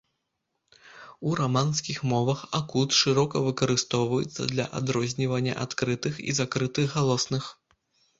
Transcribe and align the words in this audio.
У 1.31 1.33
раманскіх 1.39 1.99
мовах 2.11 2.39
акут 2.59 2.95
шырока 2.99 3.41
выкарыстоўваецца 3.47 4.47
для 4.53 4.65
адрознівання 4.79 5.53
адкрытых 5.65 6.19
і 6.29 6.35
закрытых 6.39 6.87
галосных. 6.97 7.43